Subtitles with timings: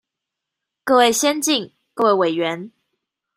[0.83, 2.71] 各位先進、各位委員